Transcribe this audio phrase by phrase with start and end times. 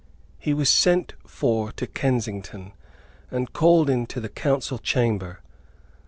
[0.39, 2.71] He was sent for to Kensington,
[3.29, 5.41] and called into the Council Chamber.